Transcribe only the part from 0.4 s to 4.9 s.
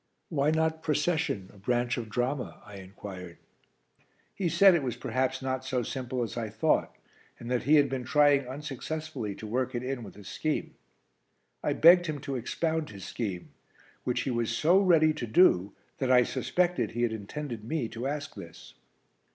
not procession a branch of drama?" I inquired. He said it